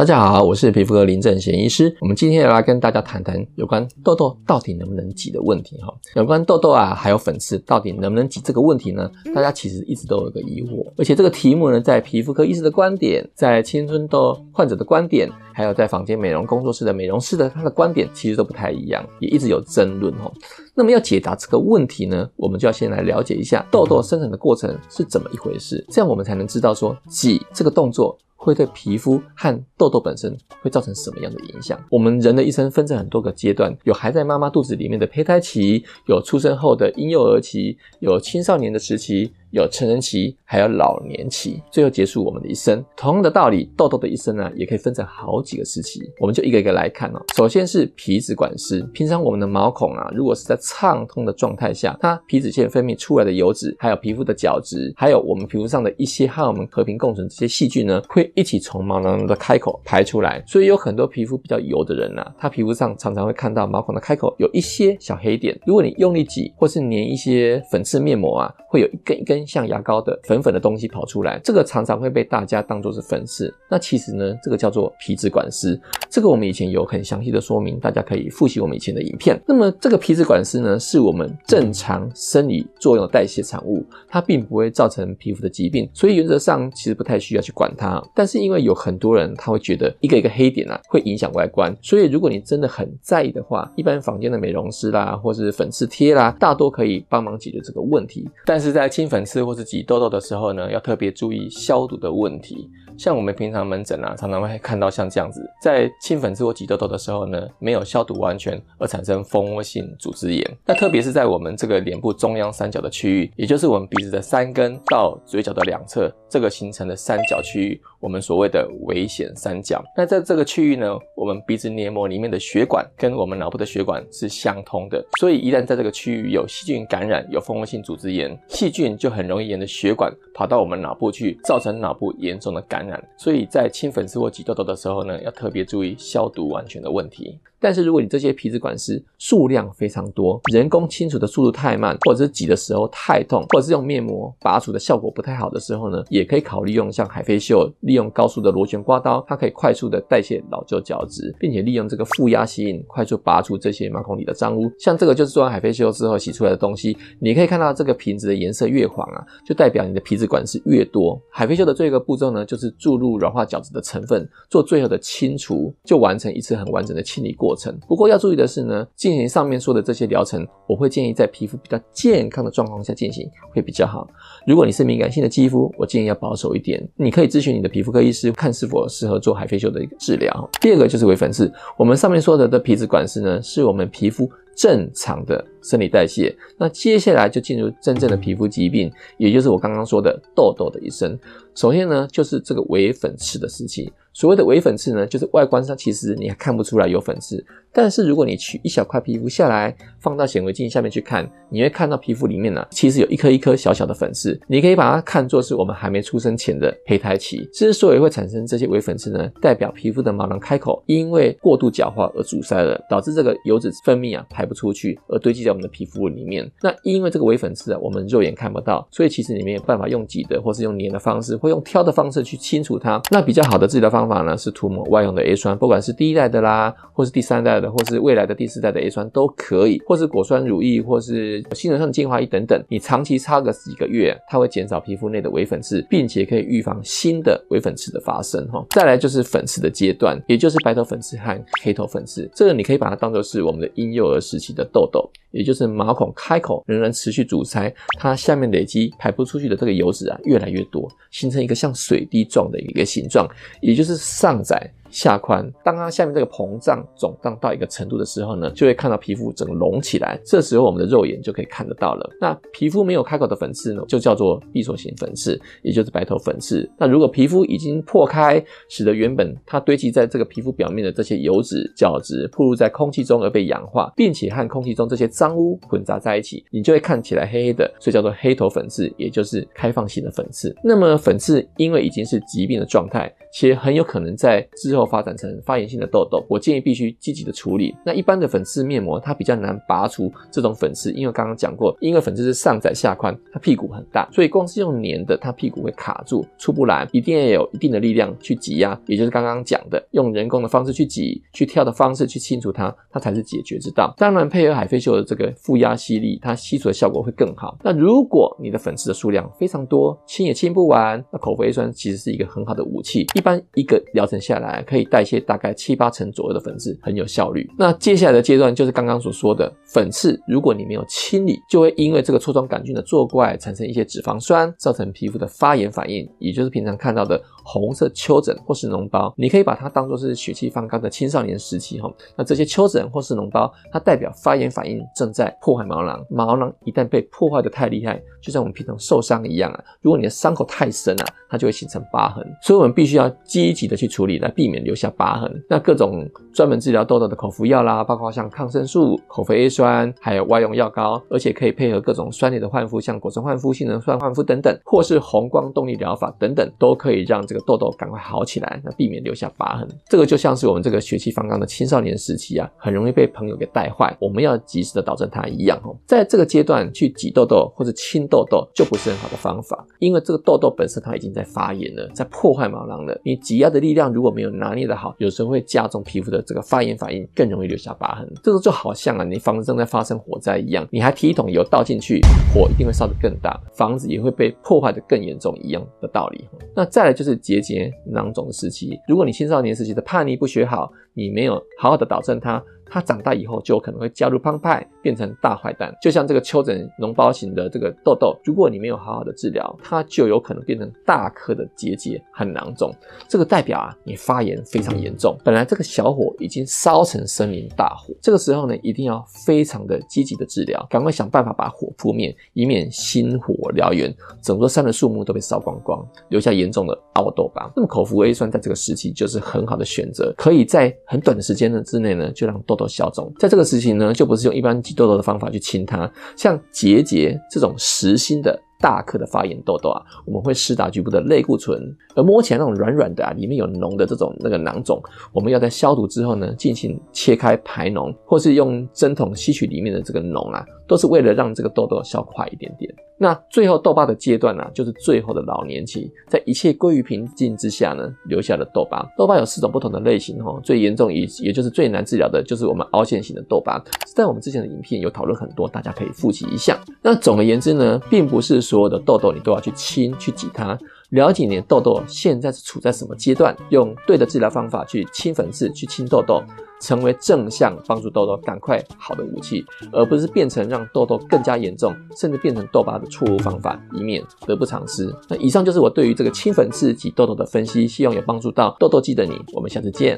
[0.00, 1.94] 大家好，我是皮肤科林正贤医师。
[2.00, 5.94] 我们今天要来跟大家谈谈有关痘痘到底能不能挤的问题哈。
[6.14, 9.10] 有关痘痘啊，还有粉刺到底能不能挤这个问题呢？
[9.34, 20.32] 大家其实一直都有一个疑惑，而且这个题目呢，在皮肤科医师的观点，在青春痘患者的观点，还有在坊间美容工作室的美容师的他的观点，其实都不太一样，也一直有争论哈。
[20.74, 28.16] 那么要解答这个问题呢，我们就要先来了解一下痘痘生成的过程是怎么一回事，这样我们才能知道说挤这个动作。
[28.42, 31.78] 会对皮肤和痘痘本身会造成什么样的影响？
[31.90, 39.30] 我们人的一生分成很多个阶段，有还在妈妈肚子里面的胚胎期，有出生后的婴幼儿期，有青少年的时期。
[39.50, 42.84] 有成人期，还有老年期，最后结束我们的一生。
[42.96, 46.00] 同样的道理，痘痘的一生呢，也可以分成好几个时期。
[46.20, 47.20] 我们就一个一个来看哦。
[47.34, 60.40] 首先是皮脂管丝，平常我们的毛孔啊，如果是在畅通的状态下，它皮脂腺分泌出来的油脂，还有皮肤的角质，还有我们皮肤上的一些和我们和平共存这些细菌呢，会一起从毛囊的开口排出来。
[60.46, 65.58] 所以有很多皮肤比较油的人啊，他皮肤上常常会看到毛孔的开口有一些小黑点。
[65.66, 69.39] 如果你用力挤，或是粘一些粉刺面膜啊，会有一根一根。
[69.46, 73.52] 像牙膏的粉粉的东西跑出来，这个常常会被大家当作是粉刺。
[73.68, 75.80] 那其实呢，这个叫做皮脂管丝。
[76.08, 79.40] 这个我们以前有很详细的说明，大家可以复习我们以前的影片。
[79.46, 88.02] 那么这个皮脂管丝呢，是我们正常生理作用的代谢产物，它并不会造成皮肤的疾病，所以原则上其实不太需要去管它。
[88.14, 98.28] 但是因为有很多人他会觉得一个一个黑点啊会影响外观，所以如果你真的很在意的话，一般房间的美容师啦，或是粉刺贴啦，大多可以帮忙解决这个问题。
[98.44, 102.68] 但是在清粉刺或是挤痘痘的时候呢，要特别注意消毒的问题。
[102.98, 110.58] 像我们平常门诊啊，常常会看到像这样子，在清粉刺或挤痘痘的时候呢，没有消毒完全而产生蜂窝性组织炎。
[110.66, 119.82] 那特别是在我们这个脸部中央三角的区域，也就是我们鼻子的三根到嘴角的两侧，这个形成的三角区域，我们所谓的危险三角。
[119.96, 133.02] 那在这个区域呢，我们鼻子黏膜里面的血管跟我们脑部的血管是相通的，所以一旦在这个区域有细菌感染，有蜂窝性组织炎，细菌就很容易沿着血管跑到我们脑部去，造成脑部严重的感染。
[133.16, 137.38] 所以在清粉刺或挤痘痘的时候呢，要特别注意消毒完全的问题。
[137.60, 154.70] 但是如果你这些皮脂管丝数量非常多，人工清除的速度太慢，或者是挤的时候太痛，或者是用面膜拔除的效果不太好的时候呢，也可以考虑用像海飞秀，利用高速的螺旋刮刀，它可以快速的代谢老旧角质，并且利用这个负压吸引，快速拔出这些毛孔里的脏污。
[154.78, 161.20] 像这个就是做完海飞秀之后洗出来的东西，你可以看到这个瓶子的颜色越黄啊，就代表你的皮脂管丝越多。
[161.30, 167.76] 海飞秀的最后一个步骤呢，就是注入软化角质的成分，做最后的清除，就完成一次很完整的清理过过程。
[167.88, 174.06] 不过要注意的是呢，进行上面说的这些疗程，我会建议在皮肤比较健康的状况下进行会比较好。
[174.46, 176.80] 如果你是敏感性的肌肤，我建议要保守一点。
[176.94, 180.48] 你可以咨询你的皮肤科医师，看是否适合做海飞秀的一个治疗。
[180.60, 186.34] 第二个就是微粉刺，我们上面说的的皮脂管是呢，是我们皮肤正常的生理代谢。
[186.58, 191.18] 那接下来就进入真正的皮肤疾病，也就是我刚刚说的痘痘的一生。
[191.54, 193.92] 首先呢，就是这个伪粉刺的时期。
[194.12, 204.38] 所谓的伪粉刺呢，就是外观上其实你还看不出来有粉刺，但是如果你取一小块皮肤下来，放到显微镜下面去看，你会看到皮肤里面呢，其实有一颗一颗小小的粉刺。
[204.48, 207.48] 你可以把它看作是我们还没出生前的胚胎期。
[207.52, 216.48] 之所以会产生这些伪粉刺呢，代表皮肤的毛囊开口因为过度角化而阻塞了，导致这个油脂分泌啊排不出去，而堆积在在我们的皮肤里面。
[216.62, 223.02] 那因为这个微粉刺啊，我们肉眼看不到，所以其实你没有办法用挤的或是用粘的方式，或用挑的方式去清除它。
[223.10, 224.20] 那比较好的治疗方法。
[224.20, 232.62] 呢是涂抹外用的 A 酸，不管是第一代的啦，或是第三代的，或是未来的第四代的 A 酸都可以，或是果酸乳液，或是新人上的精华液等等。
[232.68, 238.46] 你长期擦个几个月，它会减少皮肤内的微粉刺，并且可以预防新的微粉刺的发生。
[238.48, 242.30] 哈，再来就是粉刺的阶段，也就是白头粉刺和黑头粉刺。
[242.34, 245.08] 这个你可以把它当做是我们的婴幼儿时期的痘痘，
[245.40, 253.26] 也就是毛孔开口仍然持续阻塞，它下面累积排不出去的这个油脂啊越来越多，形成一个像水滴状的一个形状，
[253.62, 253.98] 也就是。
[254.10, 254.70] 上窄。
[254.90, 260.20] 下宽，当它下面这个膨胀肿胀到一个程度的时候呢，就会看到皮肤整个隆起来。
[260.24, 262.10] 这时候我们的肉眼就可以看得到了。
[262.20, 266.68] 那皮肤没有开口的粉刺呢，就叫做闭锁型粉刺，也就是白头粉刺。
[266.76, 280.54] 那如果皮肤已经破开，使得原本它堆积在这个皮肤表面的这些油脂、角质暴露在空气中而被氧化，并且和空气中这些脏污混杂在一起，你就会看起来黑黑的，所以叫做黑头粉刺，也就是开放型的粉刺。
[280.64, 284.79] 那么粉刺因为已经是疾病的状态，且很有可能在之后。
[284.84, 287.74] 发展成发炎性的痘痘，我建议必须积极的处理。
[287.84, 303.94] 那一般的粉刺面膜，它比较难拔除这种粉刺，因为刚刚讲过，因为粉刺是上窄下宽，它屁股很大，所以光是用粘的，它屁股会卡住出不来，一定要有一定的力量去挤压，也就是刚刚讲的用人工的方式去挤、去挑的方式去清除它，它才是解决之道。
[303.96, 307.56] 当然，配合海飞秀的这个负压吸力，它吸除的效果会更好。
[307.62, 313.06] 那如果你的粉刺的数量非常多，清也清不完，那口服 A 酸其实是一个很好的武器。
[313.14, 317.50] 一般一个疗程下来，可以代谢大概七八成左右的粉刺，很有效率。
[317.58, 329.12] 那接下来的阶段就是刚刚所说的粉刺，如果你没有清理，就会因为这个痤疮杆菌的作怪，产生一些脂肪酸，造成皮肤的发炎反应，也就是平常看到的红色丘疹或是脓包。
[329.16, 331.92] 你可以把它当做是血气方刚的青少年时期哈。
[332.16, 336.04] 那这些丘疹或是脓包，它代表发炎反应正在破坏毛囊。
[336.10, 339.64] 毛囊一旦被破坏的太厉害，就像我们平常受伤一样啊。
[339.80, 342.26] 如果你的伤口太深啊，它就会形成疤痕。
[342.42, 345.30] 所以我们必须要积极的去处理，来避免留下疤痕。
[345.48, 359.68] 那各种专门治疗痘痘的口服药啦，包括像抗生素、口服 A 酸，还有外用药膏，而且可以配合各种酸类的焕肤，像果酸焕肤、杏仁酸焕肤等等，或是红光动力疗法等等，都可以让这个痘痘赶快好起来，那避免留下疤痕。
[359.88, 365.76] 这个就像是我们这个血气方刚的青少年时期啊，很容易被朋友给带坏，我们要及时的导正它一样哦。
[365.86, 373.00] 在这个阶段去挤痘痘或者清痘痘就不是很好的方法，因为这个痘痘本身它已经在发炎了，在破坏毛囊了。
[373.04, 378.12] 你挤压的力量如果没有拿捏的好，有时候会加重皮肤的这个发炎反应，更容易留下疤痕。
[378.24, 382.00] 这个就好像啊，你房子正在发生火灾一样，你还提一桶油倒进去，
[382.34, 386.24] 火一定会烧得更大，房子也会被破坏得更严重一样的道理。
[386.56, 392.42] 那再来就是结节囊肿的时期，如果你青少年时期的叛逆不学好，你没有好好的导正它。
[392.70, 395.74] 它长大以后就有可能会加入帮派，变成大坏蛋。
[395.82, 402.72] 就像这个丘疹脓包型的这个痘痘，如果你没有好好的治疗，它就有可能变成大颗的结节和囊肿。
[403.08, 405.18] 这个代表啊，你发炎非常严重。
[405.24, 417.50] 本来这个小火已经烧成森林大火，这个时候呢，一定要非常的积极的治疗，赶快想办法把火扑灭，以免星火燎原，整座山的树木都被烧光光，留下严重的凹痘疤。
[417.56, 422.59] 那么口服 A 酸在这个时期就是很好的选择，可以在很短的时间呢之内呢，就让痘。
[422.60, 428.40] 都消肿，在这个时期呢，就不是用一般挤痘痘的方法去清它，像结节这种实心的。
[428.60, 431.60] 大颗的发炎痘痘啊，我们会施打局部的类固醇，
[431.96, 434.80] 而摸起来那种软软的啊，里面有脓的这种那个囊肿，
[435.12, 442.72] 我们要在消毒之后呢，进行切开排脓，或是用针筒吸取里面的这个脓啊，都是为了让这个痘痘消快一点点。
[443.02, 448.86] 那最后痘疤的阶段呢、啊，就是最后的老年期，在一切归于平静之下呢，留下了痘疤。
[448.94, 453.58] 痘疤有四种不同的类型哦，最严重也也就是最难治疗的，就是我们凹陷型的痘疤。
[453.96, 456.62] 在我们之前的影片有讨论很多，大家可以复习一下。
[456.82, 460.58] 那总而言之呢，并不是所有的痘痘你都要去清去挤它。
[460.88, 466.20] 了解你的痘痘现在是处在什么阶段，用对的治疗方法去清粉刺、去清痘痘，
[466.60, 474.92] 成为正向帮助痘痘赶快好的武器，而不是变成让痘痘更加严重，甚至变成痘疤的错误方法，以免得不偿失。
[475.08, 479.14] 那以上就是我对于这个清粉刺及痘痘的分析，希望有帮助到痘痘肌的你。
[479.32, 479.96] 我们下次见。